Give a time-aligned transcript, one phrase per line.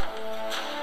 [0.00, 0.79] Música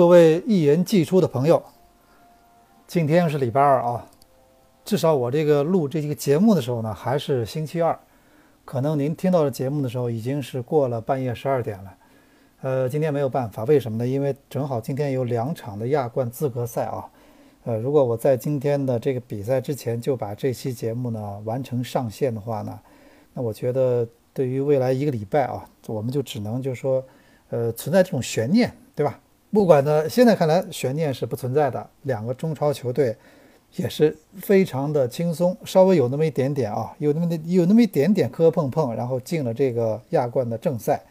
[0.00, 1.62] 各位一言既出的朋友，
[2.86, 4.06] 今天是礼拜二啊，
[4.82, 8.00] 至少我这个录这一个节目的时候呢，还是星期二，
[8.64, 11.94] 可能您听到的节目的时候已经是过了半夜十二点了。
[12.62, 14.06] 呃，今天没有办法，为什么呢？
[14.06, 17.06] 因为正好今天有两场的亚冠资格赛啊。
[17.64, 22.80] 呃，如果我在今天的这个比赛之前就把这期节目呢完成上线的话呢，
[23.34, 27.04] 那我觉得对于未来一个礼拜啊，我们就只能就说，
[27.50, 29.20] 呃，存在这种悬念，对吧？
[29.52, 33.16] 不管呢，现在看来悬念是不存在的，两个中超球队
[33.74, 41.02] 也是非常的轻松，稍微有那么一点点啊，有那么的有那么一点点磕磕碰碰，然后进了这个亚冠的正赛。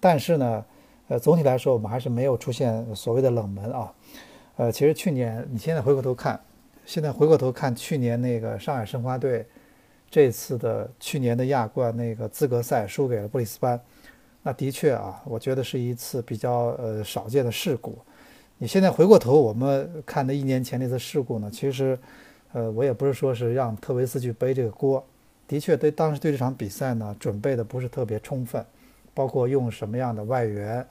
[0.00, 0.64] 但是呢，
[1.08, 3.92] 呃，总体来说我们还是没有出现所谓的冷门啊。
[4.56, 6.40] 呃，其实去年你现在回过头看，
[6.84, 9.46] 现在回过头看去年那个上海申花队
[10.10, 13.80] 这次的去年的亚冠那个资格赛输给了布里斯班。
[14.46, 17.98] 那的确啊，我觉得是一次比较呃少见的事故。
[18.58, 21.98] 你现在回过头，我们看那一年前那次事故呢，其实，
[22.52, 25.04] 呃，我也不是说是让特维斯去背这个锅。
[25.48, 28.64] 的确，对当时对这场比赛呢，准备的不是特别充分，
[29.12, 30.86] 包括用什么样的外援，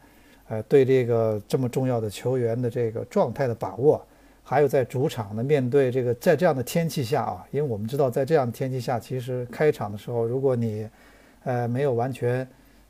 [0.49, 4.05] 呃，对这个这么重要的球员的这个状态的把握，
[4.43, 10.85] 还有在主场呢面对这个在这样的天气下啊，因为我们知道在这样的天气下，其实开场的时候，如果你，
[11.45, 12.45] 呃，没有完全。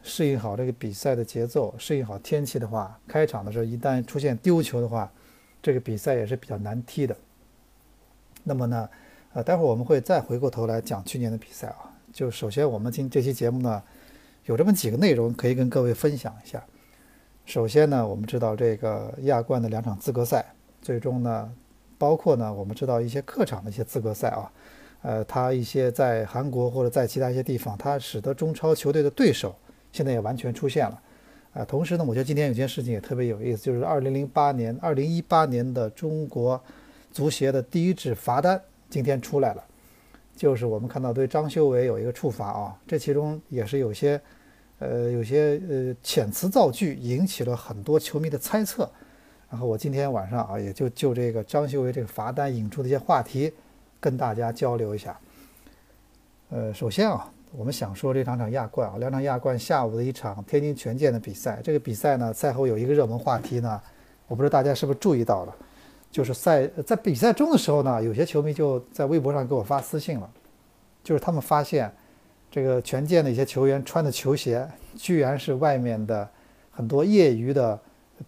[0.06, 5.12] 适应好这个比赛的节奏，适应好天气的话，开场的时候一旦出现丢球的话，
[5.64, 7.18] 这个比赛也是比较难踢的。
[8.44, 8.88] 那么呢，
[9.34, 11.92] 呃，待会儿我们会再回过头来讲去年的比赛啊。
[12.14, 13.82] 就首先我们今这期节目呢，
[14.46, 16.64] 有这么几个内容可以跟各位分享一下。
[17.46, 20.46] 首先呢，我们知道这个亚冠的两场资格赛，
[20.84, 21.52] 最终呢，
[21.98, 24.52] 包括呢，我们知道一些客场的一些资格赛啊，
[25.02, 29.56] 呃，它一些在韩国或者在其他一些地方，它使得中超球队的对手。
[29.96, 31.02] 现在也完全出现了，
[31.54, 36.62] 啊，同时呢，我觉得今天有件事情也特别有意思，就是二零零八年、二零一八年的中国
[37.14, 39.64] 足协的第一纸罚单今天出来了，
[40.36, 44.20] 就是我们看到对张修为有一个处罚啊，这其中也是有些，
[44.80, 48.92] 呃，有些呃遣词造句，引起了很多球迷的猜测。
[49.50, 53.54] 然后我今天晚上啊，也就就这个张修为这个罚单引出的一些话题，
[54.02, 55.18] 跟大家交流一下。
[56.50, 57.32] 呃，首先啊。
[57.58, 61.60] 我们想说这两场亚冠啊，两场亚冠下午的一场天津权健的比赛。
[61.64, 63.82] 这个比赛呢，赛后有一个热门话题呢，
[64.28, 65.56] 我不知道大家是不是注意到了，
[66.12, 70.30] 就是赛在比赛中的时候呢，有些球迷就在微博上给我发私信了，
[71.04, 71.92] 就是他们发现
[72.52, 76.28] 这个权健的一些球员穿的球鞋，居然是外面的
[76.72, 77.80] 很多业余的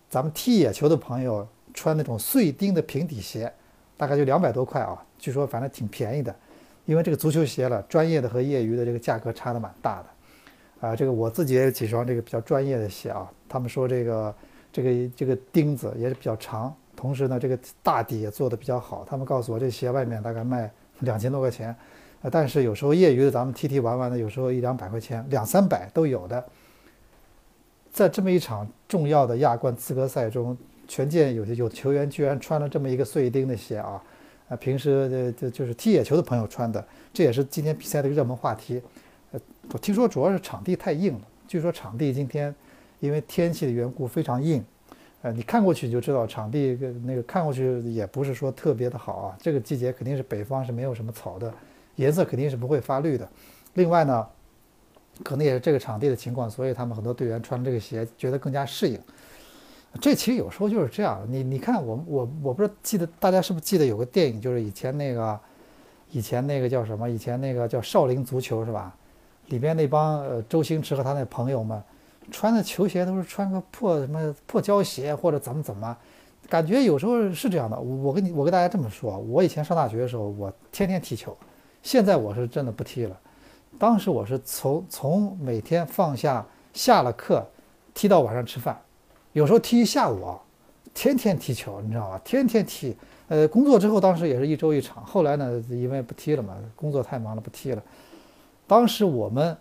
[0.10, 3.52] 咱们踢野球的朋友穿那种碎钉的平底鞋，
[3.98, 6.34] 大概就两百多块啊，据说反正挺便宜的。
[6.88, 13.30] 因为这个足球鞋了，专业的和业余的这个价格差的蛮大的，啊，这个我自己也有几双这个比较专业的鞋啊。
[13.50, 14.36] 他们说这个
[14.72, 19.06] 这个这个钉子也是比较长，同时呢这个大底也做的比较好。
[19.06, 20.72] 他们告诉我这鞋外面大概卖
[21.02, 21.76] 两千多块钱，
[22.22, 26.44] 啊，但是有时候业余的咱们踢踢玩玩的，有时候一两百块钱，两三百都有的。
[27.92, 34.02] 在这么一场重要的亚冠资格赛中，权健有些有球员居然穿了这么一个碎钉的鞋啊。
[34.48, 38.82] 啊，平时的就就是踢野球的朋友穿的，这也是今天比赛的一个热门话题。
[39.32, 39.40] 呃，
[39.74, 42.54] 我听说主要是场地太硬了，据说场地今天
[43.00, 44.64] 因为天气的缘故非常硬。
[45.22, 49.38] 呃，你看过去就知道场地那个看过去也不是说特别的好啊。
[49.42, 51.54] 这个季节肯定是北方是没有什么草的，
[51.96, 53.28] 颜色肯定是不会发绿的。
[53.74, 54.26] 另外呢，
[55.24, 59.00] 可能也是这个场地的情况，所以他们很多队员穿这个鞋觉得更加适应。
[60.00, 65.40] 这其实有时候就是这样，你你看我我我不知道记得大家是不是记得有个电影，就是以前那个，
[66.12, 67.10] 以前那个叫什么？
[67.10, 68.96] 以前那个叫《少林足球》是吧？
[69.48, 71.82] 里边那帮呃周星驰和他那朋友们，
[72.30, 75.98] 穿的球鞋都是穿个破什么破胶鞋或者怎么怎么，
[76.50, 77.80] 感觉有时候是这样的。
[77.80, 81.36] 我跟你我跟大家这么说，我以前上大学的时候，我天天踢球，
[81.82, 83.18] 现在我是真的不踢了。
[83.80, 87.44] 当时我是从从每天放下下了课，
[87.94, 88.78] 踢到晚上吃饭。
[89.38, 90.40] 有时候踢一下午啊，
[90.96, 92.20] 天天踢球，你知道吧？
[92.26, 92.98] 天天踢。
[93.28, 97.84] 呃，工作之后当时也是一周一场，后来呢，因为不踢了嘛，工作太忙了，不踢了。
[98.66, 99.56] 当时我们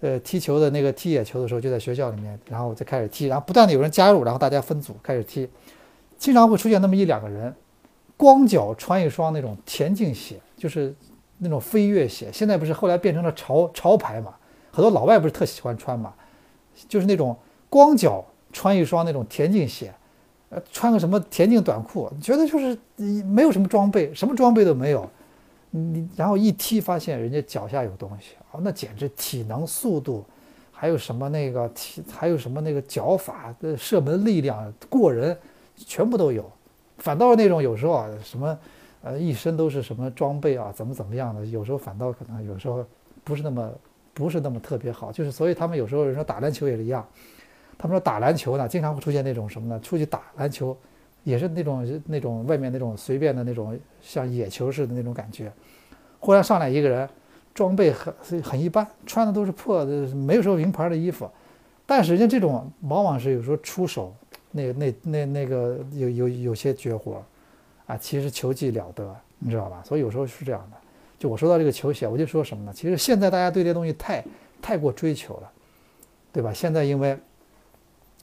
[0.00, 5.48] 呃踢球的那个踢野球的时候，就在学校里面，然后就开始踢，然后不断的有人加入，然后大家分组开始踢，
[6.16, 7.52] 经常会出现那么一两个人，
[8.16, 10.94] 光脚穿一双那种田径鞋，就是
[11.38, 14.36] 那种飞跃鞋，现在不是后来变成了潮潮牌嘛，
[14.70, 16.14] 很多老外不是特喜欢穿嘛，
[16.88, 17.36] 就是那种
[17.68, 18.24] 光脚
[18.56, 19.92] 穿一双那种田径鞋。
[20.48, 22.78] 呃，穿个什么田径短裤，觉得就是
[23.24, 25.06] 没有什么装备，什么装备都没有。
[25.70, 30.24] 你然后一踢，发现人家脚下有东西啊，那简直体能、速度，
[30.72, 35.36] 还有什么那个体，还有什么那个脚法、射门力量过人，
[35.74, 36.50] 全部都有。
[36.98, 38.58] 反倒那种有时候啊，什么
[39.02, 42.86] 呃，一身都是什么装备啊，怎么怎么样的，有时候反倒可能有时候
[43.24, 43.70] 不是那么
[44.14, 45.10] 不是那么特别好。
[45.10, 47.04] 就是所以他们有时候人说打篮球也是一样。
[47.78, 49.80] 他们说打篮球呢，经常会出现那种什么呢？
[49.80, 50.76] 出去打篮球，
[51.24, 55.52] 也是那种那种外面那种随便的那种像野球似的那种感觉。
[56.18, 57.08] 忽然上来一个人，
[57.54, 61.30] 装备很很一般，穿的都是破的，没有什么名牌的衣服。
[61.84, 64.12] 但是人家这种往往是有时候出手，
[64.50, 67.22] 那那那那个有有有些绝活，
[67.86, 69.82] 啊，其实球技了得，你知道吧？
[69.84, 70.76] 所以有时候是这样的。
[71.18, 72.72] 就我说到这个球鞋，我就说什么呢？
[72.74, 74.24] 其实现在大家对这东西太
[74.60, 75.50] 太过追求了，
[76.32, 76.52] 对吧？
[76.52, 77.16] 现在因为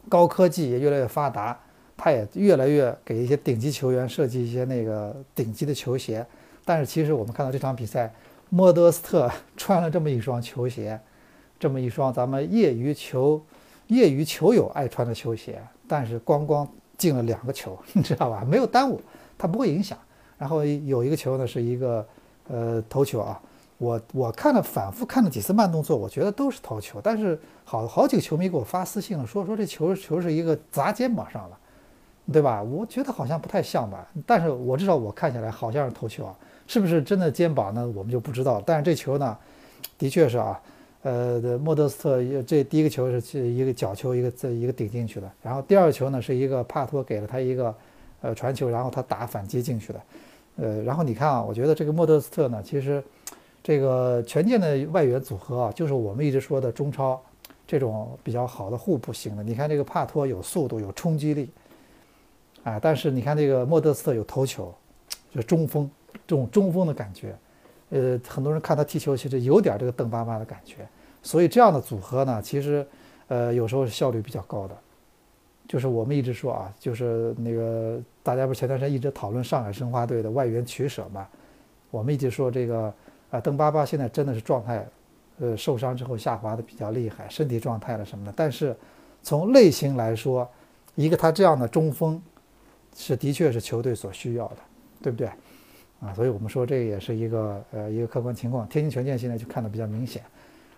[0.10, 1.58] 高科技也越来越发达，
[1.96, 6.26] 他也越来越给一些顶级球员设计一些那个顶级的球鞋。
[6.66, 8.14] 但是其实我们看到这场比赛，
[8.50, 11.00] 莫德斯特穿了这么一双球鞋，
[11.60, 13.42] 这么一双咱们业余球
[13.88, 16.68] 业余球友爱穿的球鞋，但是光光
[16.98, 18.46] 进了两个球， 你知道吧？
[18.48, 19.02] 没有耽误，
[19.38, 19.98] 他不会影响。
[20.38, 22.06] 然后有一个球呢，是一个
[22.48, 23.42] 呃头球啊。
[23.84, 31.58] 我我看了反复看了几次慢动作，我觉得都是头球，但是好好几个球迷给我发私信了，说说这球球是一个砸肩膀上了，
[32.32, 32.64] 对吧？
[32.64, 36.34] 我觉得好像不太像吧，但是我至少我看起来好像是头球啊，
[36.66, 37.86] 是不是真的肩膀呢？
[37.94, 38.64] 我们就不知道。
[38.66, 39.38] 但是这球呢，
[39.98, 40.62] 的确是啊，
[41.02, 47.76] 呃，莫德斯特这第一个球是一个角球，一个这一个顶进去的，然后第二个球呢是一个帕托给了他一个
[48.22, 50.02] 呃传球，然后他打反击进去的，
[50.56, 53.04] 呃，然后你看啊，我觉得这个莫德斯特呢，其实。
[53.64, 57.20] 这个权健的外援组合啊，就是我们一直说的中超
[57.66, 59.42] 这种比较好的互补型的。
[59.42, 61.50] 你看这个帕托有速度有冲击力，
[62.66, 64.76] 啊，但是你看这个莫德斯特有头球，
[65.34, 65.90] 就中锋
[66.28, 67.34] 这种中锋的感觉。
[67.90, 70.86] 呃，很多人看他踢球，其实有点这个邓巴巴的感觉。
[71.22, 72.86] 所以这样的组合呢，其实
[73.30, 74.76] 呃有时候效率比较高的。
[75.70, 81.26] 就是我们一直说啊，就是那个大家不是前段时间一直讨论上海申花队的外援取舍嘛？
[81.92, 82.94] 我们一直说这个。
[83.34, 84.88] 啊，邓巴巴现在真的是状态，
[85.40, 88.32] 呃，受伤之后下滑的比较厉害，身体状态了什么的。
[88.36, 88.78] 但是
[89.24, 90.48] 从类型来说，
[90.94, 92.22] 一个他这样的中锋，
[92.96, 94.58] 是的确是球队所需要的，
[95.02, 95.28] 对不对？
[96.00, 98.68] 啊，所以我们说这也是一个呃一个客观情况。
[98.68, 100.22] 天津权健现在就看得比较明显。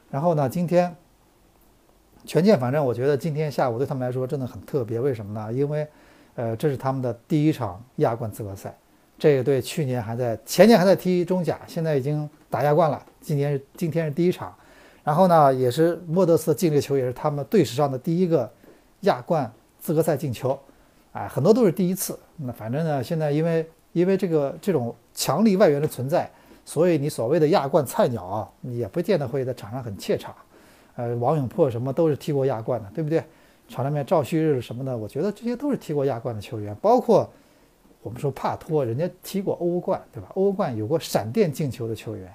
[0.09, 0.95] 然后呢，今天
[2.23, 4.97] 权健，反正我觉得今天下午对他们来说真的很特别。
[4.97, 5.51] 为什么呢？
[5.51, 5.85] 因为
[6.35, 8.73] 呃，这是他们的第一场亚冠资格赛。
[9.17, 13.01] 这个队去年还在前年还在踢中甲，现在已经打亚冠了。
[13.21, 14.53] 今年是今天是第一场，
[15.03, 18.51] 然后呢，也是莫德斯进这球，也是他们队史上的第一个
[19.01, 20.59] 亚冠资格赛进球，
[21.13, 22.19] 哎，很多都是第一次。
[22.35, 26.29] 那反正呢，现在因为因为这个这种强力外援的存在，
[26.65, 30.35] 所以你所谓的亚冠菜鸟啊，也不见得会在场上很怯场。
[30.97, 33.23] 呃，王永珀什么都是踢过亚冠的，对不对？
[33.69, 37.29] 场上面赵旭日什么的，我觉得这些都是踢过亚冠的球员，包括。
[38.05, 40.29] 我们说帕托，人家踢过欧冠，对吧？
[40.35, 42.31] 欧冠有过闪电进球的球员，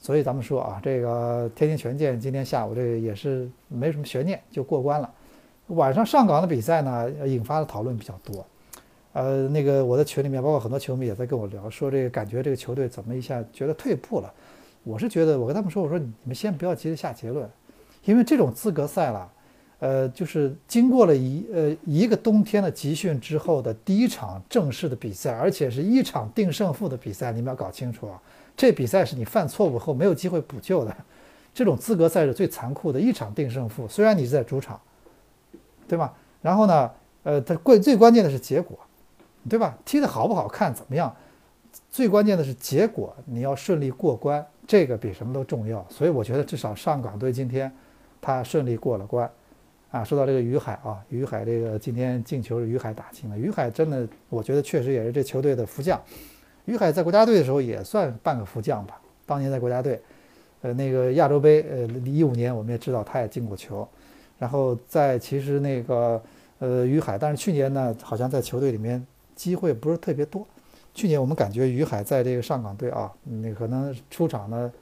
[0.00, 5.08] 所以咱们说啊，这个天津权健今天下午这个也是没什么悬念就过关了。
[5.68, 8.44] 晚上上港的比赛呢，引发的讨论比较多。
[9.12, 14.34] 呃，那个我的群里面，包括很多球迷也在跟我聊，说这个感觉这个球队怎么一下觉得退步了。
[14.82, 17.48] 我是觉得，我跟他们说，我说你们先不要急着下结论，
[18.04, 19.30] 因为这种资格赛了。
[19.84, 28.18] 呃，就是经过了一呃一个冬天的集训之后的第一场正式的比赛，而且是一场定胜负的比赛，你们要搞清楚啊！
[28.56, 30.96] 这比赛是你犯错误后没有机会补救的，
[31.52, 33.86] 这种资格赛是最残酷的，一场定胜负。
[33.86, 34.80] 虽然你是在主场，
[35.86, 36.14] 对吧？
[36.40, 36.90] 然后呢，
[37.22, 38.78] 呃，它关最关键的是结果，
[39.50, 39.76] 对吧？
[39.84, 41.14] 踢得好不好看怎么样？
[41.90, 45.86] 最关键的是结果，你要顺利过关，这个比什么都重要。
[45.90, 47.70] 所以我觉得至少上港队今天
[48.22, 49.30] 他顺利过了关。
[49.94, 53.38] 啊，说到这个于海啊，于海这个今天进球是于海打进的。
[53.38, 56.02] 于海真的，我觉得确实也是这球队的福将。
[56.64, 59.00] 于海在国家队的时候也算半个福将吧。
[59.24, 60.00] 当年在国家队，
[60.62, 63.88] 呃，那个亚洲杯，呃，一五年我们也知道他也进过球。
[64.36, 66.20] 然后在其实那个
[66.58, 69.00] 呃于海，但是去年呢，好像在球队里面
[69.36, 70.44] 机会不是特别多。
[70.92, 74.72] 去年我们感觉于海在这个上港队啊，那可能出场呢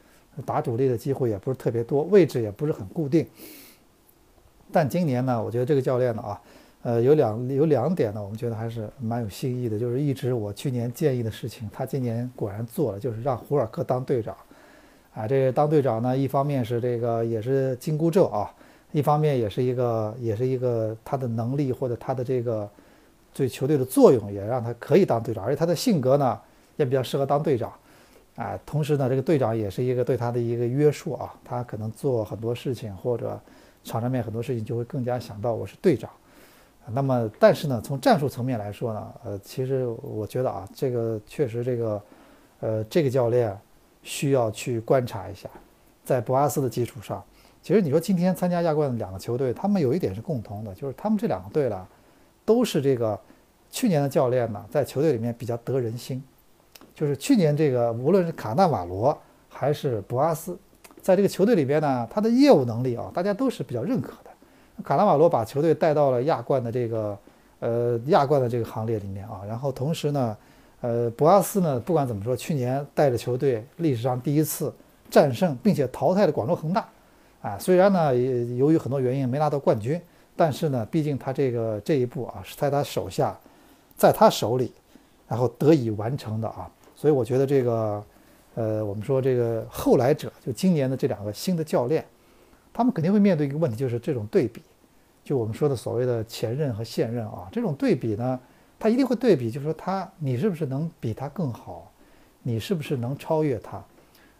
[0.47, 3.27] 打主力的机会也不是特别多，位置也不是很固定。
[4.73, 6.41] 但今年呢，我觉得这个教练呢啊，
[6.83, 14.35] 呃，有两有两点呢，我们觉得还是蛮有新意的，就是一直我去年建议的事情，他今年果然做了，就是让胡尔克当队长。
[15.15, 18.51] 啊，这个当队长呢，一方面是这个也是紧箍咒啊，
[18.93, 22.67] 一方面也是一个也是一个他的能力或者他的这个
[23.35, 26.41] 对球队的作用，也让他可以当队长，而且他的性格呢
[26.77, 27.71] 也比较适合当队长。
[28.37, 33.39] 啊，同时呢，这个队长也是一个对他的一个约束啊，他可能做很多事情或者
[33.85, 36.11] 场上面很多事情就会更加想到我是队长。
[36.87, 42.03] 那么，但是呢，从战术层面来说呢，呃，其实我觉得啊，这个确实这个，
[42.61, 43.57] 呃，这个教练。
[44.05, 45.49] 需要去观察一下，
[46.03, 47.23] 在博阿斯的基础上，
[47.63, 51.89] 其实你说今天参加亚冠的两个球队，他们有一点是共同的，就是他们这两个队了，
[52.45, 53.17] 都是这个
[53.71, 56.21] 去年的教练呢，在球队里面比较得人心。
[56.97, 59.17] 就是去年这个无论是卡纳瓦罗
[59.49, 60.59] 还是博阿斯，
[61.03, 64.31] 在这个球队里边呢，他的业务能力啊，大家都是比较认可的。
[64.83, 67.19] 卡纳瓦罗把球队带到了亚冠的这个
[67.61, 70.37] 呃亚冠的这个行列里面啊，然后同时呢。
[70.85, 74.75] 呃，博阿斯呢，不管怎么说，去年带着球队历史上第一次
[75.09, 76.85] 战胜并且淘汰了广州恒大，
[77.41, 80.03] 啊，虽然呢也由于很多原因没拿到冠军，
[80.35, 83.39] 但是呢，毕竟他这个这一步啊是在他手下，
[83.97, 84.73] 在他手里，
[85.29, 88.03] 然后得以完成的啊，所以我觉得这个，
[88.55, 92.05] 呃，我们说这个后来者，就今年的这两个新的教练，
[92.73, 94.63] 他们肯定会面对一个问题，就是这种对比，
[95.25, 98.39] 就我们说的所谓的前任和现任啊，这种对比呢。
[98.79, 101.89] 他一定会对比，就是说他你是不是能比他更好，
[102.43, 103.81] 你是不是能超越他，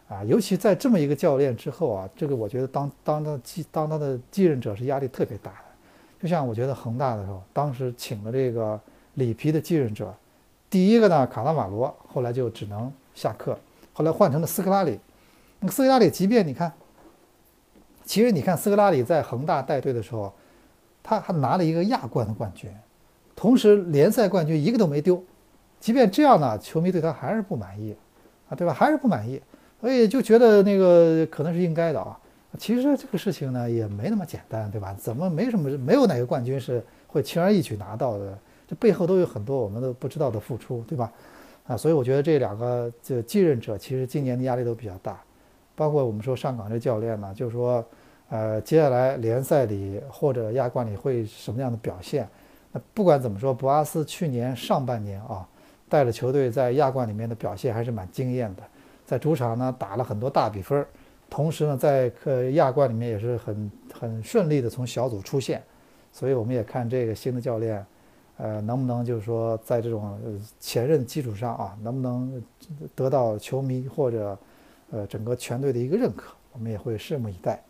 [0.09, 5.57] 啊，尤其在这么一个教练之后啊，这个我觉得当当他继当他的继任者是压力特别大的。
[6.21, 8.77] 就像我觉得恒大的时候，当时请了这个
[9.13, 10.13] 里皮的继任者，
[10.69, 13.57] 第一个呢卡纳瓦罗，后来就只能下课，
[13.93, 14.99] 后来换成了斯科拉里。
[15.59, 16.73] 那斯科拉里，即便你看，
[18.03, 20.33] 其实你看斯科拉里在恒大带队的时候，
[21.01, 22.69] 他还拿了一个亚冠的冠军。
[23.35, 25.23] 同时，联赛冠军一个都没丢，
[25.79, 27.95] 即便这样呢，球迷对他还是不满意，
[28.49, 28.73] 啊，对吧？
[28.73, 29.41] 还是不满意，
[29.79, 32.19] 所以就觉得那个可能是应该的啊。
[32.59, 34.95] 其实这个事情呢，也没那么简单，对吧？
[34.99, 38.37] 怎么没什么，没有哪个冠军是会轻而易举拿到的？
[38.67, 41.11] 这背后都有很多我们都不知道的付出，对吧？
[41.65, 45.21] 啊，所以我觉得这两个这继任者其实今年的压力都比较大，
[45.75, 47.85] 包括我们说上港这教练呢，就是说，
[48.29, 52.27] 呃，接下来联赛里或者亚冠里会什么样的表现？
[52.71, 55.47] 那不管怎么说，博阿斯去年上半年啊，
[55.87, 58.63] 带着球队在亚冠里面的表现还是蛮惊艳的，
[59.05, 60.85] 在主场呢打了很多大比分，
[61.29, 65.63] 同时呢在呃亚冠里面也是很很顺利的从小组出线，
[66.11, 67.85] 所以我们也看这个新的教练，
[68.37, 70.17] 呃能不能就是说在这种
[70.59, 72.43] 前任基础上啊，能不能
[72.95, 74.37] 得到球迷或者
[74.91, 77.61] 呃整个全队的一个认可，我们也会拭目以待。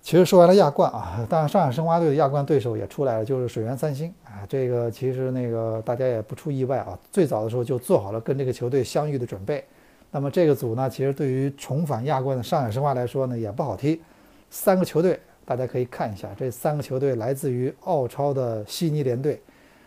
[0.00, 4.42] 其实说完了亚冠啊，当然上海申花队的亚冠对手也出来了，就是水原三星啊。
[4.48, 9.64] 这个其实那个大家也不出意外啊，最早的时候就做好了跟这个球队相遇的准备。
[10.10, 14.00] 那么这个组呢，其实对于重返亚冠的上海申花来说呢，也不好踢。
[14.50, 15.18] 三个球队
[15.56, 19.40] 大家可以看一下，这三个球队来自于澳超的悉尼联队。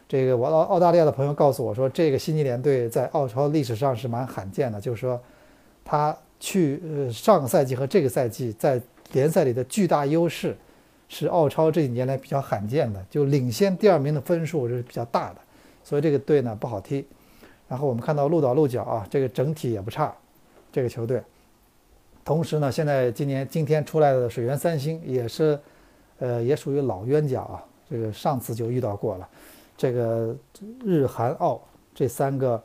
[0.07, 5.19] 这个我澳澳大利亚的朋友告诉我说，这个悉尼联队在澳超历史上是蛮罕见的，就是说
[5.83, 8.81] 他去呃上个赛季和这个赛季在。
[9.11, 10.57] 联赛里的巨大优势
[11.07, 15.35] 是澳超这几年来比较罕见的，就领先第二名的分数是比较大的，
[15.83, 17.05] 所以这个队呢不好踢。
[17.67, 20.11] 然后我们看到鹿岛鹿角啊，这个整体也不差，
[20.71, 21.21] 这个球队。
[22.25, 25.57] 同时呢，现在今年今天出来的水原三星也是，
[26.19, 27.63] 呃，也属于老冤家啊。
[27.89, 29.29] 这个上次就遇到过了，
[29.77, 30.35] 这个
[30.83, 31.61] 日韩澳
[31.93, 32.61] 这三个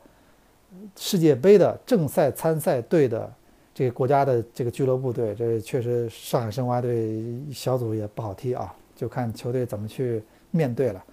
[0.97, 3.31] 世界杯的正赛参赛队的。
[3.73, 11.03] 这个国家的这个俱乐部队，这确实上海申花队小组也不好踢啊，就看球队怎么去面对了。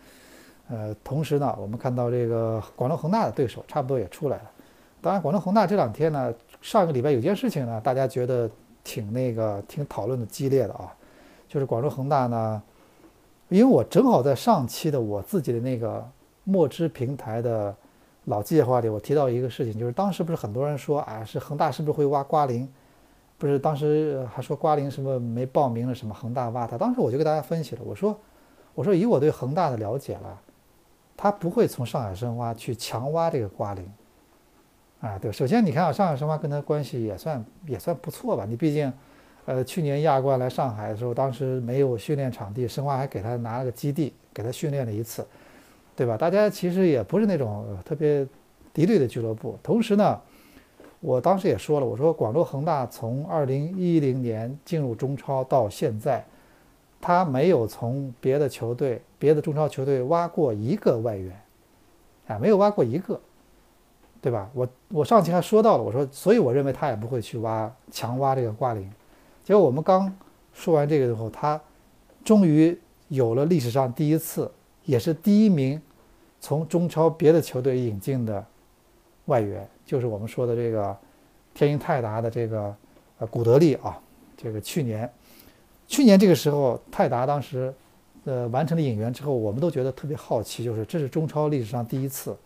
[0.69, 4.50] 呃，同时呢，我们看到这个广州恒大的对手差不多也出来了。
[5.00, 8.50] 当然，广州恒大这两天呢，上个礼拜有件事情呢，大家觉得
[8.83, 10.95] 挺那个挺讨论的激烈的啊，
[11.49, 12.62] 就是广州恒大呢，
[13.49, 16.07] 因为我正好在上期的我自己的那个
[16.45, 17.75] 墨汁平台的。
[18.25, 22.69] 老计划里，我提到一个事情，就是当时不是很多人说啊，是恒大是不是会挖瓜林？
[23.38, 26.77] 不是当时还说瓜林什么没报名了，什么恒大挖他。
[26.77, 28.15] 当时我就给大家分析了，我说，
[28.75, 30.38] 我说以我对恒大的了解了，
[31.17, 33.91] 他不会从上海申花去强挖这个瓜林。
[35.00, 38.45] 啊，对，首先你看啊，上海申花跟他关系也算也算不错吧？
[38.49, 38.93] 你毕竟，
[39.47, 45.26] 呃，去年亚冠来上海的时候，当时没有训练场地，申花还给他拿了个基地，给他训练了一次。
[45.95, 46.17] 对吧？
[46.17, 48.25] 大家其实也不是那种特别
[48.73, 49.59] 敌对的俱乐部。
[49.64, 50.21] 同时呢，
[51.00, 56.25] 我当时也说了，我说广州恒大从二零一零年进入中超到现在，
[57.00, 61.37] 他没有从别的球队、别的中超球队挖过一个外援，
[62.28, 63.21] 啊，没有挖过一个，
[64.21, 64.51] 对吧？
[64.53, 68.91] 我我上期还说到了，我说，所以我认为他也不会去挖强挖这个瓜林。
[69.45, 70.13] 结果我们刚
[70.53, 71.61] 说完这个之后，他
[72.25, 72.77] 终于
[73.09, 74.51] 有了历史上第一次，
[74.85, 75.81] 也是第一名
[76.41, 78.45] 从中超别的球队引进的
[79.27, 79.67] 外援。
[79.87, 80.97] 就是我们说的这个
[81.55, 82.75] 天津泰达的这个
[83.19, 83.99] 呃古德利啊，
[84.37, 85.11] 这个去年
[85.87, 87.73] 去年这个时候泰达当时
[88.25, 92.37] 呃完成了引援之后，我们都觉得特别好奇，就是这是中超历史上第一次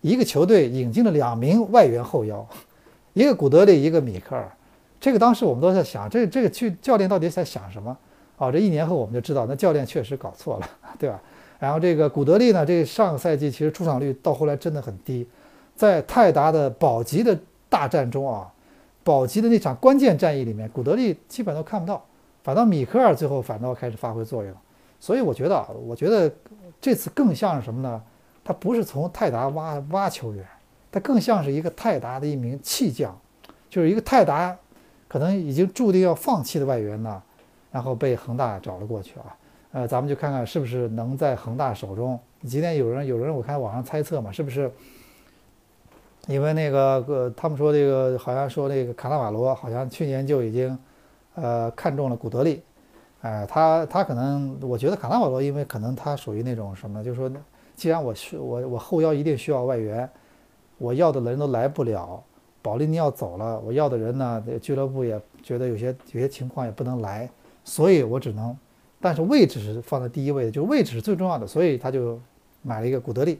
[0.00, 2.46] 一个球队引进了两名外援后腰，
[3.12, 4.50] 一个古德利，一个米克尔。
[4.98, 7.96] 这个当时我们都在想，这这个去教练到底在想什么？
[8.36, 11.20] 啊，这一年后我们就知道，那教练确实搞错了， 对吧？
[11.58, 15.26] 然后这个古德利呢，这上个赛季其实出场率到后来真的很低。
[15.74, 17.38] 在泰达的保级的
[17.68, 18.50] 大战中啊，
[19.04, 22.02] 保级的那场关键战役里面，古德利基本都看不到，
[22.42, 24.52] 反倒米克尔最后反倒开始发挥作用。
[24.98, 26.30] 所以我觉得啊，我觉得
[26.80, 28.02] 这次更像是什么呢？
[28.44, 30.44] 他不是从泰达挖挖球员，
[30.90, 33.18] 他更像是一个泰达的一名弃将，
[33.68, 34.56] 就是一个泰达
[35.08, 37.22] 可能已经注定要放弃的外援呢，
[37.70, 39.36] 然后被恒大找了过去啊。
[39.72, 42.18] 呃，咱们就看看是不是能在恒大手中。
[42.44, 44.70] 今天有人有人我看网上猜测嘛，是不是？
[46.26, 50.78] 因为那个呃，他们说这个好像说那个卡纳瓦罗好像去年就已经，
[51.34, 52.62] 呃，看中了古德利，
[53.22, 57.30] 哎，他他可能我觉得卡纳瓦罗因为可能他属于那种什么，就是说，
[57.80, 60.06] 既然我需我我后腰一定需要外援，
[60.76, 62.22] 我要的人都来不了，
[62.60, 67.26] 保利尼奥走了，我要的人呢，俱乐部也觉得有些有些情况也不能来，
[67.64, 68.54] 所以我只能，
[69.00, 72.20] 但是位置是放在第一位的，就位置是最重要的，所以他就
[72.60, 73.38] 买了一个古德利。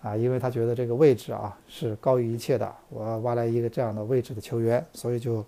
[0.00, 5.44] 啊，因为他觉得这个位置啊是高于一切的，我挖来一个这样的位置的球员，所以就，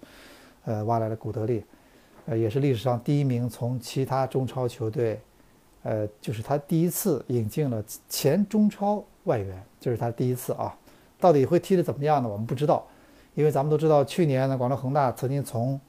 [0.67, 1.65] 呃，挖来了古德利，
[2.27, 5.19] 呃，也是历史上第一名从其他中超球队，
[5.83, 10.77] 呃，就是他第一次引进了前中超外援，这是他第一次啊。
[11.21, 12.29] 到底会踢得怎么样呢？
[12.29, 12.87] 我们不知道，
[13.35, 15.81] 因为咱们都知道，去年呢，广州恒大曾经从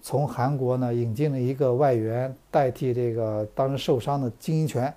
[0.00, 4.92] 从韩国呢引进了一个外援代替这个当时受伤的金英权，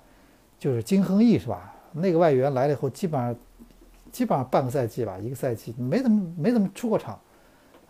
[0.58, 1.74] 就是金亨义，是吧？
[1.92, 3.36] 那个外援来了以后，基本上，
[4.10, 7.18] 基本上半个赛季吧，一个赛季没怎么没怎么出过场，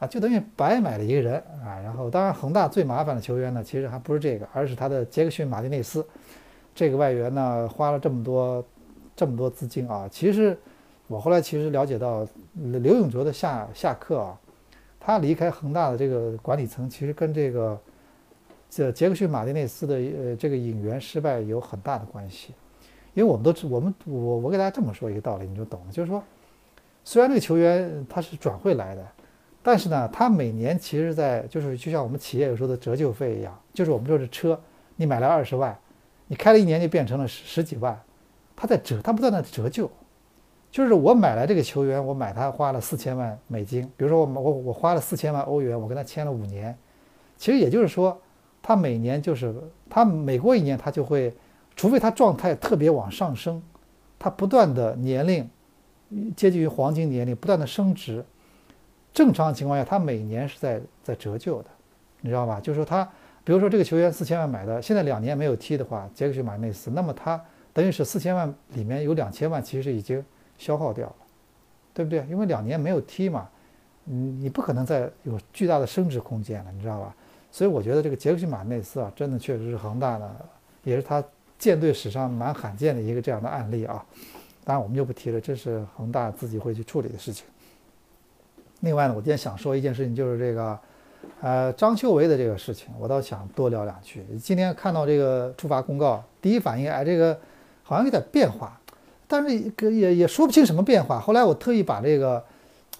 [0.06, 1.78] 就等于白买了一个人啊。
[1.82, 6.06] 然后，当然恒大最麻烦的球员呢，其实还不是这个，而是他的杰克逊马丁内斯，
[6.74, 8.64] 这个外援呢，花了这么多
[9.14, 10.08] 这么多资金啊。
[10.10, 10.56] 其实
[11.06, 14.38] 我后来其实了解到，刘永哲的下下课啊，
[14.98, 17.78] 他离开恒大的这个管理层，其实跟这个
[18.70, 22.54] 这杰克逊马丁内斯的呃这个引援失败有很大的关系。
[23.14, 25.92] 因为我们都知，我们我我给大家这么说一个道理，你就懂了。
[25.92, 26.20] 就是说，
[27.04, 29.06] 虽然这个球员他是转会来的，
[29.64, 34.60] 但是呢，他每年其实，在就是就像我们企业有时候的折旧费一样，就是我们说是车，
[34.94, 35.76] 你买了二十万，
[36.28, 37.98] 你开了一年就变成了十十几万，
[38.54, 39.90] 他在折，他不断的折旧。
[40.70, 46.76] 就是我买来这个球员，我买他花了四千万美金，比如说我我我花了四千万欧元，我跟他签了五年，
[47.36, 48.20] 其实也就是说，
[48.62, 49.54] 他每年就是
[49.88, 51.34] 他每过一年他就会。
[51.76, 53.60] 除非他状态特别往上升，
[54.16, 55.50] 他不断的年龄
[56.36, 58.24] 接近于黄金年龄，不断的升值。
[59.14, 61.70] 正常情况下，他每年是在在折旧的，
[62.20, 62.60] 你知道吧？
[62.60, 63.02] 就是说他，
[63.44, 70.22] 比如说这个球员四千万买的，现在两年没有踢的话，杰克逊马内斯，那么他等于是四千万里面有两千万其实已经
[70.58, 71.16] 消耗掉了，
[71.94, 72.26] 对不对？
[72.28, 73.48] 因为两年没有踢嘛，
[74.04, 77.14] 你你不可能再有巨大的升值空间了，你知道吧？
[77.50, 80.30] 所以我觉得这个杰克逊马内斯啊，真的确实是恒大的，
[80.82, 81.24] 也是他。
[81.56, 84.04] 舰队史上蛮罕见的一个这样的案例啊，
[84.64, 87.46] 当然我们就不提了，这是恒大自己会去处理的事情。
[88.84, 90.78] 另外呢，我今天想说一件事情，就是这个，
[91.40, 94.24] 呃，张修为的这个事情，我倒想多聊两句。
[94.38, 97.36] 今天看到这个处罚公告，第一反应，哎，这个
[97.82, 98.78] 好像有点变化，
[99.26, 101.18] 但是也也说不清什么变化。
[101.18, 102.44] 后来我特意把这个，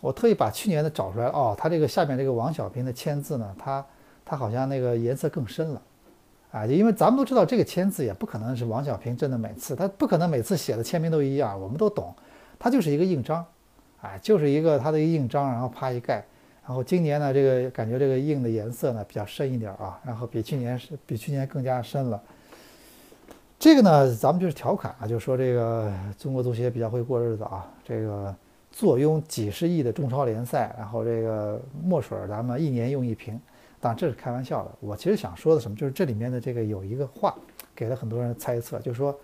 [0.01, 3.85] 我特意把去年的找出来，哦，他这个下面这个王小平的签字呢，他
[4.25, 5.83] 他好像那个颜色更深了。
[6.51, 12.15] 啊，因为咱们都知道，这个签字也不可能是王小平真的每次，他不可能每次写的签名都一样，我们都懂，
[12.59, 13.45] 他就是一个印章，
[14.05, 16.23] 啊，就是一个它的一个印章，然后啪一盖，
[16.67, 22.23] 然后今年呢，这个感觉这个印的颜色呢比较深一点啊，然后比去年是比去年更加深了。
[23.59, 28.35] 这个呢，咱们就是调侃啊，就说这个中国足协比较会过日子啊，这个
[28.71, 33.41] 坐拥几十亿的中超联赛，然后这个墨水咱们一年用一瓶。
[33.81, 34.71] 当然这是开玩笑的。
[34.81, 37.35] 我其实想说的什么，就是这里面的这个有一个话，
[37.75, 39.15] 给了很多人猜测，就是说，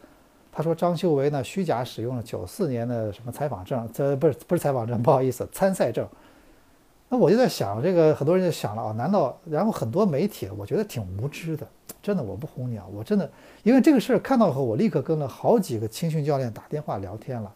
[0.53, 6.07] 他说张秀维呢虚假使用了九四年的什么采访证，这不是不是采访证，不好意思， 参赛证，
[7.09, 11.67] 那我就在想，这个很多人就想了啊，难道然后很多媒体，我觉得挺无知的，
[12.03, 13.31] 真的，我不哄你啊，我真的，
[13.63, 17.53] 因为这个事儿看到后，我立刻跟了好几个青训教练打电话聊天了，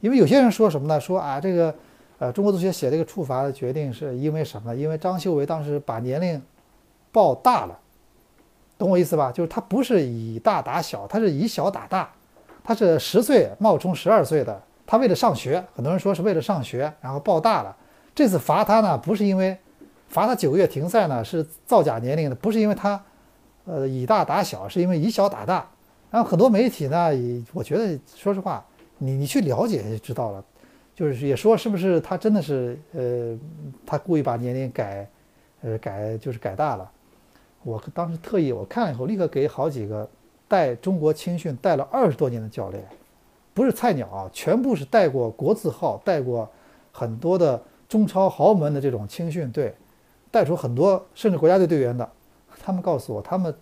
[0.00, 1.00] 因为有些人说什么呢？
[1.00, 1.74] 说啊，这个，
[2.18, 4.78] 呃，中国足协写这个处罚的决定是因为什么呢？
[4.78, 6.40] 因为张秀维当时把年龄
[7.10, 7.78] 报大了，
[8.76, 9.32] 懂我意思吧？
[9.32, 12.10] 就是他不是以大打小，他是以小打大，
[12.68, 17.74] 他是十岁冒充十二岁的，他为了上学，很多人说是为了上学，然后报大了。
[18.14, 19.56] 这次罚他呢，不是因为
[20.08, 23.02] 罚他九个月停赛呢，是造假年龄的，不是因为他，
[23.64, 25.66] 呃，以大打小，是因为以小打大。
[26.10, 28.62] 然后很多媒体呢，也我觉得，说实话，
[28.98, 30.44] 你你去了解就知道了，
[30.94, 33.38] 就是也说是不是他真的是，呃，
[33.86, 35.08] 他故意把年龄改，
[35.62, 36.90] 呃，改就是改大了。
[37.62, 40.06] 我当时特意我看了以后，立刻给好几个
[40.48, 42.82] 带中国青训带了二十多年的教练，
[43.54, 46.50] 不是菜鸟啊，全部是带过国字号，带过
[46.90, 47.62] 很多的。
[47.88, 49.74] 中超豪门的这种青训队，
[50.30, 52.06] 带出很多甚至国家队队员的，
[52.62, 53.54] 他们告诉我，他们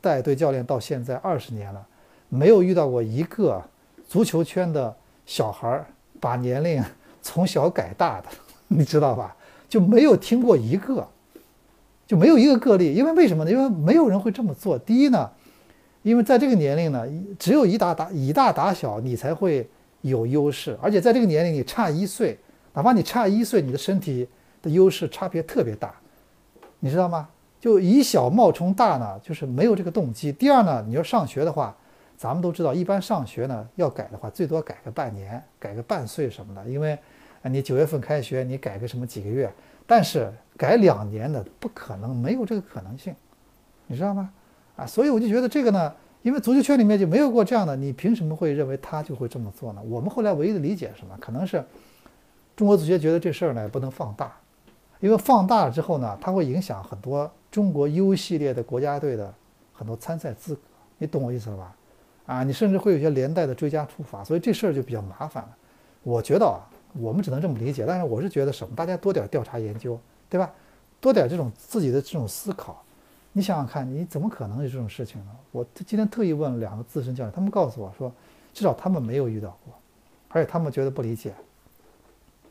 [0.00, 1.84] 带队教练到现在二十年了，
[2.28, 3.60] 没有遇到过一个
[4.06, 4.94] 足球圈的
[5.26, 5.84] 小孩
[6.20, 6.80] 把年龄
[7.20, 8.28] 从小改大的，
[8.68, 9.34] 你知道吧？
[9.68, 11.08] 就没有听过一个，
[12.06, 12.94] 就没有一个个例。
[12.94, 13.50] 因为为什么呢？
[13.50, 14.78] 因为没有人会这么做。
[14.78, 15.28] 第一呢，
[16.02, 17.04] 因为在这个年龄呢，
[17.38, 19.68] 只有以大打以大打小，你才会
[20.00, 22.38] 有优势，而且在这个年龄你差一岁。
[22.72, 24.28] 哪怕你差一岁，你的身体
[24.62, 25.92] 的优势差别特别大，
[26.78, 27.28] 你知道吗？
[27.58, 30.30] 就以小冒充大呢，就是没有这个动机。
[30.30, 31.76] 第二呢，你要上学的话，
[32.16, 36.64] 咱们都知道，一般上学呢要改的话，最多改个半年，改个半岁什么的。
[36.70, 36.92] 因为
[37.42, 39.52] 啊，你九月份开学，你改个什么几个月，
[39.84, 43.12] 但是改两年的不可能，没有这个可能性，
[43.88, 44.30] 你知道吗？
[44.76, 49.82] 啊，所以我就觉得这个呢，因为足球圈里面就没有过这样的，你凭什么会认为他就会这么做呢？
[49.88, 51.16] 我们后来唯一的理解是什么？
[51.20, 51.64] 可能是。
[52.56, 54.30] 中国足协觉得这事儿呢不能放大，
[54.98, 59.32] 因为放大了之后呢，它会影响很多中国 U 系列的国家队的
[59.72, 60.60] 很多参赛资格，
[60.98, 61.76] 你懂我意思了吧？
[62.26, 65.48] 啊，你甚至会有些连带的追加处罚，所以这事儿就比较麻烦了。
[66.02, 66.60] 我觉得啊，
[66.98, 68.76] 我们只能这么理解，但是我是觉得什么？
[68.76, 70.52] 大家多点调查研究，对吧？
[71.00, 72.84] 多点这种自己的这种思考。
[73.32, 75.30] 你想想看，你怎么可能有这种事情呢？
[75.52, 78.12] 我今天特意问了两个资深教练，他们告诉我说，
[78.52, 79.72] 至少他们没有遇到过，
[80.28, 81.32] 而且他们觉得不理解。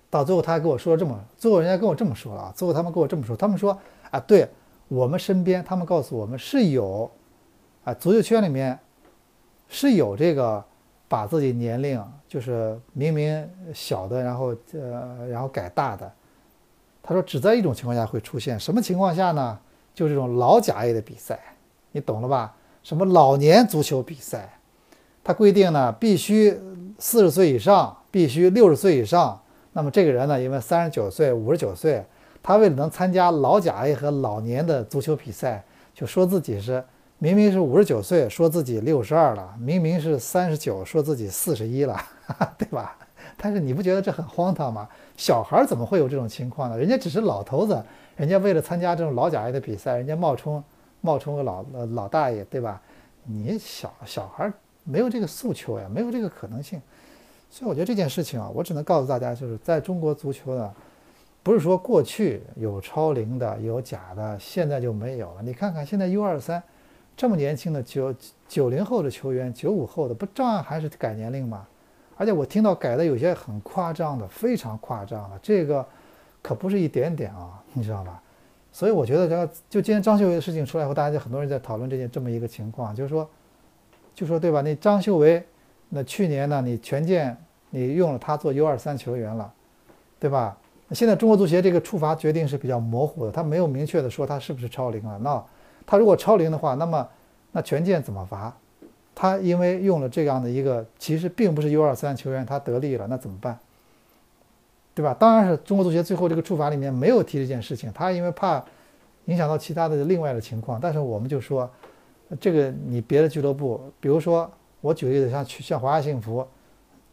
[0.10, 2.54] 到最后，他还跟我说这么，最后人家跟我这么说了啊。
[2.56, 3.78] 最后他们跟我这么说，他们说
[4.10, 4.50] 啊，对
[4.88, 7.12] 我们身边，他们告诉我们是有，
[7.84, 8.80] 啊，足球圈里面
[9.68, 10.64] 是有这个
[11.08, 16.10] 把自己年龄就是明明小的，然后呃，然后改大的。
[17.04, 19.60] 他说只在一种情况下会出现，什么情况下呢？
[19.94, 21.40] 就这种老甲 A 的比赛，
[21.92, 22.56] 你懂了吧？
[22.84, 24.58] 什么老年足球比赛，
[25.24, 26.58] 他规定呢，必须
[26.98, 29.42] 四十岁以上，必须六十岁以上。
[29.74, 32.04] 那么这个人呢，因为三十九岁、五十九岁，
[32.42, 36.84] 他为了能参加老甲 A 和老年的足球比赛，就说自己是
[37.18, 42.00] 明明是五十九岁，说自己六十二了；明明是三十九，说自己四十一了，
[42.58, 42.98] 对吧？
[43.42, 44.88] 但是你不觉得这很荒唐吗？
[45.16, 46.78] 小孩怎么会有这种情况呢？
[46.78, 47.82] 人家只是老头子，
[48.18, 50.62] 人家为了参加这种老甲 A 的比赛，人家冒充
[51.00, 52.82] 冒充个老老大爷，对吧？
[53.24, 54.52] 你小小孩
[54.84, 56.82] 没有这个诉求呀，没有这个可能性。
[57.50, 60.72] 所以我觉得这件事情啊，我只能告诉大家，就是在中国足球呢，
[61.42, 65.42] 不是说过去有超龄的、有假的，现在就没有了。
[65.42, 66.62] 你看看现在 U 二三
[67.16, 68.14] 这么年轻的九
[68.48, 71.66] 九零后的球员、九五后的，不照样还是改年龄吗？
[72.20, 75.86] 而且我听到改的有些很夸张的，非常夸张的，这个
[76.42, 78.22] 可不是一点点啊，你知道吧？
[78.74, 83.28] 所以我觉得这个就今天张秀维的事情出来以后，大家就很多人在讨论这件这么一个情况，就是说，
[84.14, 84.62] 就说对吧？
[84.62, 85.42] 那张秀维。
[85.92, 87.36] 那去年呢，你权健
[87.72, 89.52] 你用了他做 U 二三球员了，
[90.20, 90.56] 对吧？
[90.92, 95.18] 现在中国足协这个处罚决定是比较模糊的，他没有明确的说他是不是超龄了。
[95.18, 95.44] 那
[95.88, 97.08] 他如果超龄的话，那么
[97.52, 98.56] 那权健怎么罚？
[99.22, 103.60] 他因为用了这样的一个其实并不是 U 二三球员，他得利了，那怎么办？
[104.96, 105.14] 对吧？
[105.14, 108.64] 当然是中国足协最后这个处罚里面没有提这件事情，他因为怕
[109.26, 110.80] 影响到其他的另外的情况。
[110.82, 111.70] 但是我们就说，
[112.40, 114.50] 这个你别的俱乐部，比如说。
[114.82, 116.48] 我举个例子，像像华夏幸福，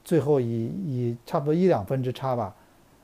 [0.04, 2.54] 最后以以差不多一两分之差吧，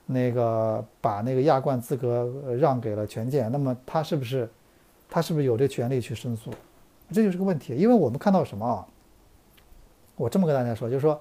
[0.07, 4.49] 那个把那个亚冠资格让给了权健，那么他是不是
[5.11, 6.53] 他是不是有这权利去申诉？
[7.13, 7.77] 这就是个问题。
[7.77, 8.87] 因为我们看到什么啊？
[10.17, 11.21] 我这么跟大家说，就是说，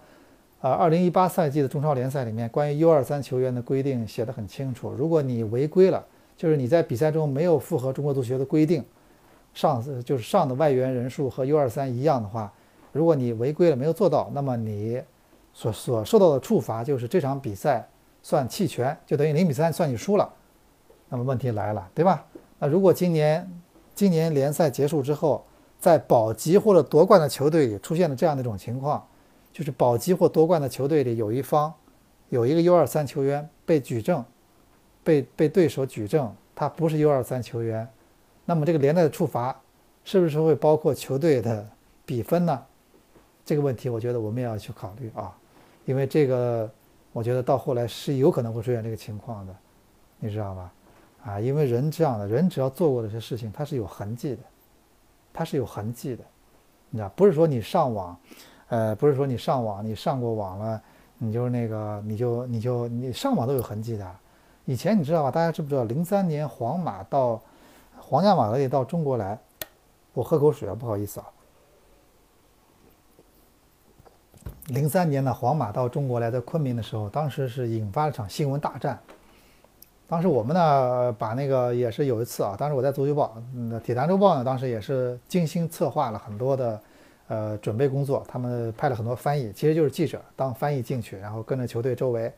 [0.61, 8.83] 啊，二零一八赛季的中超联赛里面关于 U 二三球员的规定写得很清楚，如果你违规了，就是你在比赛中没有符合中国足协的规定，
[9.53, 12.51] 上就是上的外援人数和 U 二三一样的话。
[12.91, 15.01] 如果你违规了没有做到，那么你
[15.53, 17.87] 所所受到的处罚就是这场比赛
[18.21, 20.29] 算弃权，就等于零比三算你输了，
[21.07, 22.25] 那么问题来了，对吧？
[22.59, 23.49] 那如果今年
[23.95, 25.43] 今年联赛结束之后，
[25.81, 29.03] 在保级或者夺冠的球队里出现了这样的一种情况，
[29.51, 31.73] 就是保级或夺冠的球队里有一方
[32.29, 34.23] 有一个 U23 球员被举证，
[35.03, 37.89] 被被对手举证他不是 U23 球员，
[38.45, 39.59] 那么这个连带的处罚
[40.03, 41.67] 是不是会包括球队的
[42.05, 42.63] 比分呢？
[43.43, 45.35] 这个问题我觉得我们也要去考虑啊，
[45.85, 46.69] 因为这个
[47.11, 49.55] 我觉得到后来是有可能会出现这个情况的，
[50.19, 50.71] 你知道吧？
[51.25, 54.41] 啊，因为人这样的人只要做过这些事情，他是有痕迹的，
[55.33, 56.23] 它是有痕迹的，
[56.89, 58.17] 你知道，不是说你上网，
[58.69, 60.81] 呃，不是说你上网，你上过网了，
[61.17, 64.15] 你就那个，你就你就你上网都有痕迹的。
[64.65, 65.31] 以前你知道吧？
[65.31, 65.83] 大家知不知道？
[65.85, 67.41] 零三年皇马到
[67.97, 69.39] 皇家马德里到中国来，
[70.13, 71.25] 我喝口水啊，不好意思啊。
[74.67, 79.01] 零三年呢，皇马到中国来，在昆明的时候，当时是引发了场新闻大战。
[80.11, 86.81] 当时我们呢，把那个也是有一次啊，当时我在足球报，嗯，铁坛周报呢，当时也是精心策划了很多的，
[87.29, 88.21] 呃，准备工作。
[88.27, 92.29] 他们派了很多翻译，其实就是记者当翻译进去，然后跟着球队周围，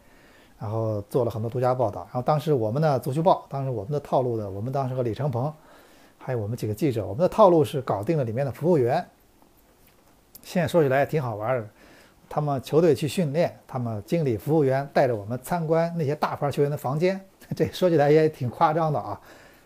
[0.59, 2.01] 然后做了很多独家报道。
[2.01, 5.51] 然后当时我们的足球报，当时我们的套路的，我们当时和李成鹏，
[6.19, 9.03] 还有我们几个记者，我们的套路是搞定了里面的服务员。
[10.43, 11.67] 现在说起来也挺好玩的。
[12.29, 17.19] 他们球队去训练，他们经理、服务员带着我们参观那些大牌球员的房间。
[17.55, 19.21] 这说起来也挺夸张的啊，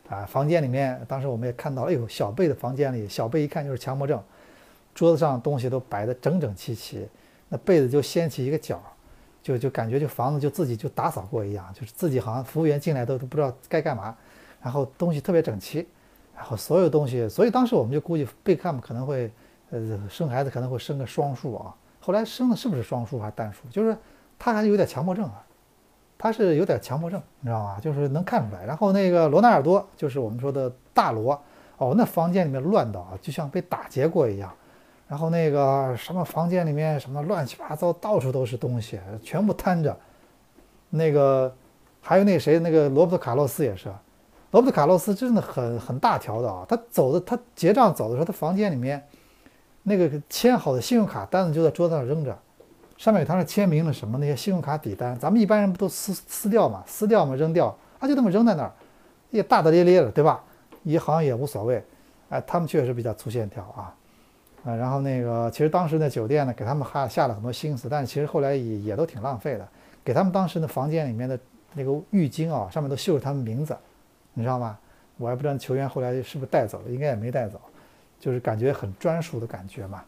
[0.10, 4.22] 啊，房间里面，当时我们也看到，哎呦，小贝的房间里，小贝一看就是强迫症，
[4.94, 7.08] 桌子上东西都摆得整整齐齐，
[7.50, 8.82] 那被子就掀起一个角，
[9.42, 14.16] 就就感觉就房子就自己就打扫过一样，就是自己好像服务员进来都都不知道该干嘛，
[14.62, 15.88] 然后东西特别整齐，
[16.36, 19.32] 然后所有东西，所以当时我们就估计贝克汉姆可能会，
[19.72, 23.60] 呃，生孩子可能会生个双数啊，后来生的是不是双数还是单数？
[23.70, 23.98] 就是
[24.40, 25.44] 他还是有点强迫症啊。
[26.18, 27.80] 他是有点强迫症，你知道吗？
[27.80, 28.66] 就是能看出来。
[28.66, 31.40] 然后那个罗纳尔多，就是我们说的大罗，
[31.78, 34.52] 哦，那房间里面乱到啊，就像被打劫过一样。
[35.08, 39.96] 然后那个什么房间里面什么乱七八糟，到处都是东西，全部摊着。
[40.90, 41.54] 那个
[42.02, 43.88] 还有那谁，那个罗伯特卡洛斯也是，
[44.52, 46.66] 罗伯特卡洛斯真的很很大条的啊。
[46.68, 49.02] 他走的，他结账走的时候，他房间里面
[49.84, 52.38] 那个签好的信用卡单子就在桌子上扔着。
[52.98, 57.68] 上面有他的签名的什么那些信用卡底单，咱们一般人不都撕撕掉嘛，撕掉嘛，扔掉，
[58.00, 58.72] 啊，就这么扔在那儿，
[59.30, 60.44] 也大大咧咧的，对吧？
[60.84, 61.84] 也好像也无所谓，
[62.30, 63.94] 哎，他们确实比较粗线条啊，
[64.66, 69.68] 啊，然后那个其实当时那酒店呢，给他们还下了很多心思，但是其实后来也也都挺浪费的，
[70.04, 71.40] 给他们当时那房间里面的
[71.74, 73.78] 那个浴巾啊，上面都绣着他们名字，
[74.34, 74.78] 你知道吗？
[75.18, 77.60] 我还不知道球员后来是不是带走了，应该也没带走，
[78.20, 80.04] 就是感觉很专属的感觉嘛。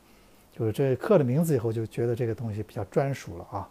[0.60, 3.69] 就是这刻了名字以后，就觉得这个东西比较专属了啊，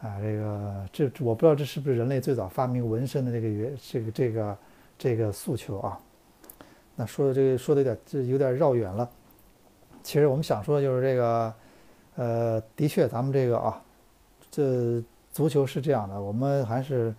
[0.00, 4.58] 啊，这个这我不知道这是不是人类最早发明纹身的这个原这个这个
[4.96, 6.00] 这个诉求啊？
[6.94, 9.06] 那说的这个说的有点这有点绕远了。
[10.02, 11.54] 其实我们想说的就是这个，
[12.14, 13.82] 呃，的确咱们这个啊，
[14.50, 17.14] 这足球是这样的，我们还是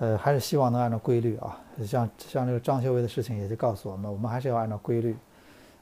[0.00, 5.14] 呃还是希望能按照规律啊，像像这个张学伟的事情也就告诉我们，我们还是要按照规律。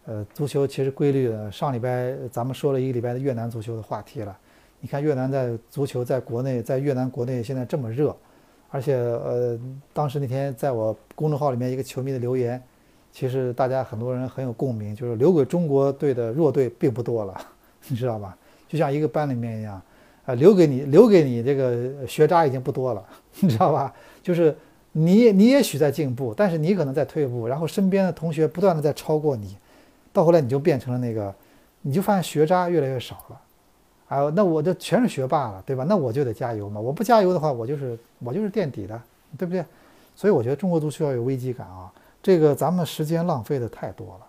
[0.07, 1.51] 呃，足球其实规律的。
[1.51, 4.37] 上礼拜咱们说了一个礼拜的越南足球的话题了。
[4.81, 8.15] 你看越南在足球在国内，在越南国内现在这么热，
[8.69, 9.59] 而且呃，
[9.95, 12.63] 当时那天在我公众号里面一个球迷的留言，
[13.11, 17.35] 其实大家很多人很有共鸣，就是留给中国队的弱队并不多了，
[17.89, 18.37] 你知道吧？
[18.69, 19.81] 就像一个班里面一样，
[20.27, 23.03] 啊，留给你留给你这个学渣已经不多了，
[23.41, 23.91] 你知道吧？
[24.23, 24.55] 就是
[24.93, 29.57] 你你也许在进步，但是你可能在退步，然后身边的同学不断的在超过你。
[30.15, 31.35] 到后来你就变成了那个，
[31.83, 33.41] 你就发现学渣越来越少了，
[34.07, 35.85] 啊，那我这全是学霸了，对吧？
[35.89, 39.03] 那我就得加油嘛，我不加油的话，我就是我就是垫底的，
[39.37, 39.65] 对不对？
[40.15, 44.27] 所以我觉得中国足球要有危机感啊，这个咱们时间浪费的太多了，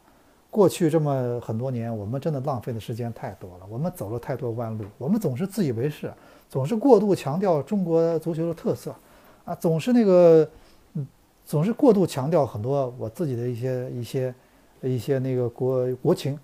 [0.49, 6.11] 过去这么很多年，我们真的浪费的时间太多了，我们走了太多弯路，我们总是自以为是，
[6.49, 8.95] 总是过度强调中国足球的特色，
[9.45, 10.49] 啊，总是那个，
[10.95, 11.05] 嗯，
[11.45, 14.33] 总是过度强调很多我自己的一些一些。
[14.87, 16.37] 一些那个国国情，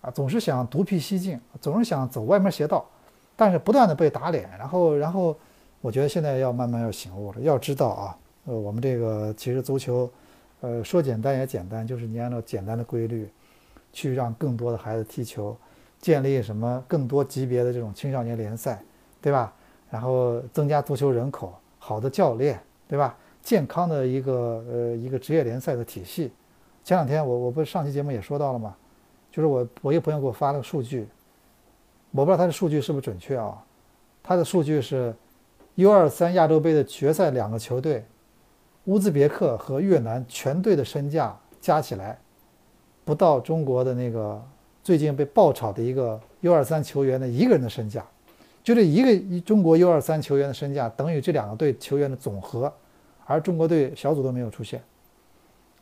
[0.00, 2.84] 啊，总是想独辟蹊径，总是想走歪门邪道，
[3.36, 5.36] 但是不断的被打脸，然后，然后，
[5.80, 10.10] 我觉得现在要慢慢要醒悟了，要知道啊，呃，我们这个其实足球，
[10.60, 13.28] 呃，说简单也简单，就是你按照简单的规律，
[13.92, 15.56] 去让更多的孩子踢球，
[16.00, 18.82] 建立什么更多级别的这种青少年联赛，
[19.20, 19.52] 对吧？
[19.90, 23.16] 然后增加足球人口，好的教练，对吧？
[23.42, 26.32] 健康的一个呃一个职业联赛的体系。
[26.84, 28.76] 前两天我我不是上期节目也说到了吗？
[29.32, 31.08] 就是我我一个朋友给我发了个数据，
[32.10, 33.64] 我不知道他的数据是不是准确啊？
[34.22, 35.14] 他的数据是
[35.76, 38.04] U23 亚洲杯的决赛两个球队，
[38.84, 42.18] 乌兹别克和越南全队的身价加起来，
[43.04, 44.40] 不到中国的那个
[44.82, 48.04] 最近被爆炒的一个 U23 球员的一个人的身价，
[48.62, 52.70] 就这一个中国 U23 球员的身价等于这两个队球员的总和，
[53.24, 54.82] 而中国队小组都没有出现，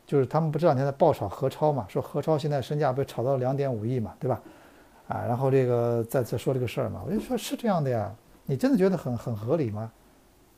[0.05, 4.41] 就是他们不这两天在爆炒何超嘛，说何超现在身价被炒到两点五亿嘛，对吧？
[5.07, 8.13] 啊，然后这个再再说这个事儿嘛，我就说是这样的呀，
[8.45, 9.91] 你真的觉得很很合理吗？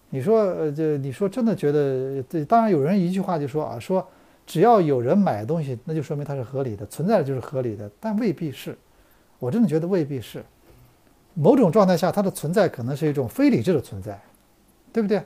[0.09, 4.07] 你说，呃，这你说真的觉得，这当然有人一句话就说啊，说
[4.45, 8.77] 只要有人买东西，那就说明它是合理的，存在就是合理的，但未必是。
[9.39, 10.43] 我真的觉得未必是。
[11.33, 14.19] 某种状态下，它的存在可能是一种非理智的存在，
[14.93, 15.21] 对不对？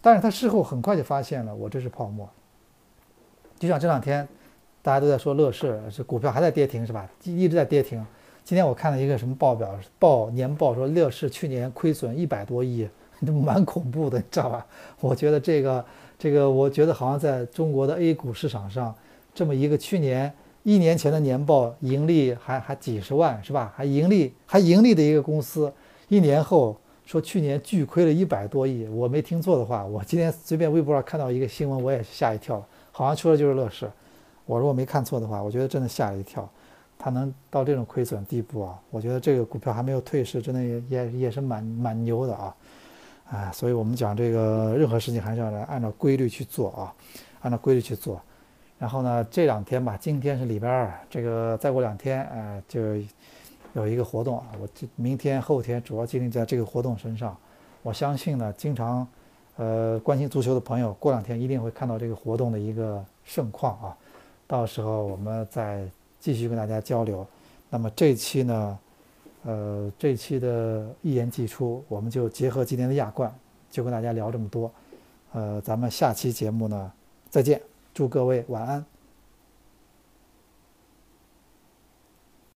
[0.00, 2.28] 但是他事后很快就发现了，我这是泡沫。
[3.64, 4.28] 就像这两天
[4.82, 7.08] 大家都在说乐视，这股票还在跌停是吧？
[7.24, 8.04] 一直在跌停。
[8.44, 12.86] 今天我看了一个什么报表，报年报说乐视去年亏损一百多亿。
[13.24, 14.66] 都蛮恐怖的，你知道吧？
[15.00, 15.82] 我觉得这个，
[16.18, 18.94] 这个，我觉得好像在中国的 A 股市场上，
[19.32, 20.30] 这么一个去年
[20.62, 23.72] 一年前的年报盈利还还几十万是吧？
[23.74, 25.72] 还盈利还盈利的一个公司，
[26.08, 32.62] 一年后说去年巨亏了一百多亿，我没听错的话，我今天随便微博上看到一个新闻，我也吓一跳，
[32.96, 33.90] 好像出的就是乐视。
[34.46, 36.48] 我如果没看错的话，我觉得真的吓了一跳，
[36.96, 38.78] 它能到这种亏损地步啊？
[38.90, 42.54] 我觉得这个股票还没有退市，真的也也也是蛮蛮牛的啊。
[43.30, 46.94] 哎，所以我们讲这个任何事情还是要来按照规律去做啊，
[47.40, 48.20] 按照规律去做。
[48.78, 52.80] 然后呢，这两天吧，今天是礼拜二，这个再过两天，哎，就
[53.72, 54.46] 有一个活动啊。
[54.60, 57.36] 我这明天、后天主要精力在这个活动身上。
[57.82, 59.06] 我相信呢，经常
[59.56, 63.96] 呃关心足球的朋友，过两天一定会看到这个活动的一个盛况啊。
[64.46, 65.88] 到时候我们再
[66.20, 67.26] 继续跟大家交流。
[67.70, 68.78] 那么这期呢？
[69.46, 73.30] 呃，这期的一言既出，我们就结合今天的亚冠，
[73.70, 74.70] 就跟大家聊这么多。
[75.32, 76.90] 呃，咱们下期节目呢，
[77.28, 77.60] 再见，
[77.92, 78.93] 祝各位晚安。